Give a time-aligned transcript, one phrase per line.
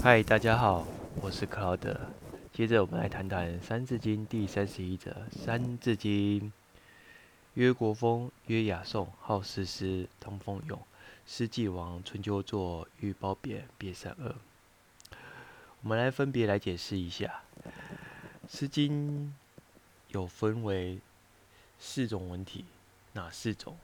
[0.00, 0.86] 嗨，大家好，
[1.20, 2.00] 我是克劳德。
[2.52, 5.10] 接着我们来谈谈《三字经》第三十一则。
[5.30, 6.40] 《三字经》
[7.54, 10.80] 曰国风，曰雅颂，好诗诗，通风咏，
[11.26, 14.36] 诗既亡，春秋作，欲褒贬，别善恶。
[15.82, 17.42] 我们来分别来解释一下，
[18.48, 19.26] 《诗经》
[20.12, 21.00] 有分为
[21.80, 22.64] 四种文体，
[23.14, 23.76] 哪四种？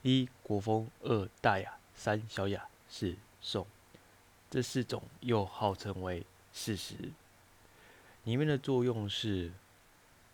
[0.00, 3.66] 一国风，二大雅，三小雅，四颂。
[4.52, 6.94] 这四种又号称为事实，
[8.24, 9.50] 里面的作用是，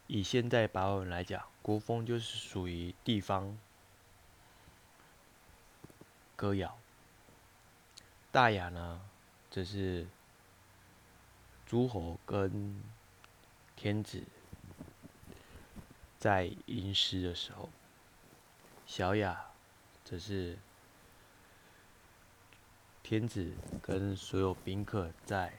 [0.09, 3.57] 以现在白话文来讲，国风就是属于地方
[6.35, 6.77] 歌谣，
[8.33, 9.01] 大雅呢，
[9.53, 10.05] 则是
[11.65, 12.83] 诸侯跟
[13.77, 14.25] 天子
[16.19, 17.69] 在吟诗的时候，
[18.85, 19.47] 小雅
[20.05, 20.59] 则是。
[23.09, 25.55] 天子跟所有宾客在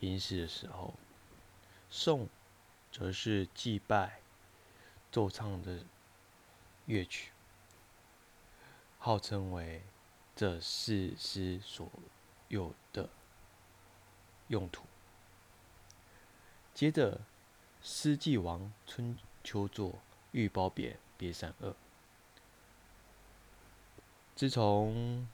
[0.00, 0.92] 吟诗的时候，
[1.88, 2.28] 颂
[2.92, 4.20] 则是祭拜、
[5.10, 5.82] 奏唱的
[6.84, 7.30] 乐曲，
[8.98, 9.82] 号称为
[10.36, 11.90] 这四诗所
[12.48, 13.08] 有的
[14.48, 14.84] 用途。
[16.74, 17.22] 接着，
[17.80, 19.98] 诗既亡，春秋作，
[20.32, 21.74] 欲褒贬，别善恶。
[24.36, 25.26] 自从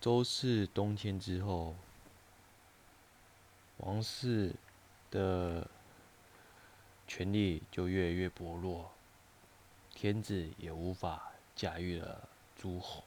[0.00, 1.74] 周氏东迁之后，
[3.78, 4.54] 王室
[5.10, 5.68] 的
[7.08, 8.92] 权力就越来越薄弱，
[9.92, 13.02] 天子也无法驾驭了诸侯，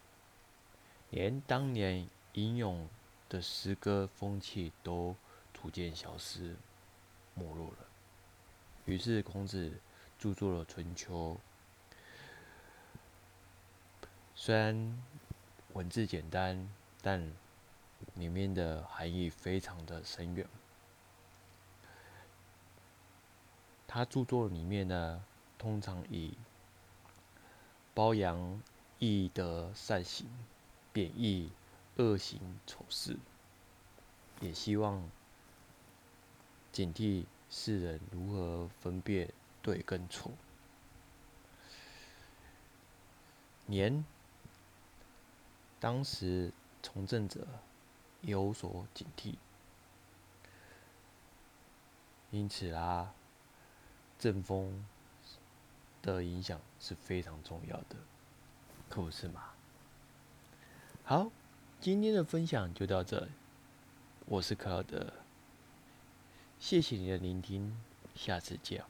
[1.11, 2.89] 连当年英勇
[3.29, 5.15] 的诗歌风气都
[5.53, 6.57] 逐渐消失、
[7.35, 7.77] 没落了。
[8.83, 9.79] 于是孔子
[10.19, 11.37] 著作了《春秋》，
[14.35, 15.01] 虽然
[15.71, 16.69] 文字简单。
[17.01, 17.31] 但
[18.15, 20.47] 里面的含义非常的深远。
[23.87, 25.23] 他著作里面呢，
[25.57, 26.37] 通常以
[27.93, 28.61] 褒扬
[28.99, 30.27] 义德善行，
[30.93, 31.51] 贬义
[31.97, 33.17] 恶行丑事，
[34.39, 35.09] 也希望
[36.71, 40.31] 警惕世人如何分辨对跟错。
[43.65, 44.05] 年
[45.79, 46.53] 当时。
[46.83, 47.47] 从政者
[48.21, 49.35] 有所警惕，
[52.31, 53.13] 因此啊，
[54.19, 54.85] 政风
[56.01, 57.95] 的影响是非常重要的，
[58.89, 59.51] 可不是吗？
[61.03, 61.31] 好，
[61.79, 63.27] 今天的分享就到这，
[64.25, 65.13] 我是克劳德，
[66.59, 67.77] 谢谢你的聆听，
[68.15, 68.83] 下次见。